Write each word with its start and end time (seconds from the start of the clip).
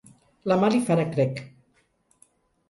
La 0.51 0.55
mà 0.63 0.69
li 0.75 0.79
farà 0.87 1.05
crec. 1.11 1.43